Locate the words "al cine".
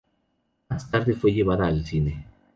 1.67-2.25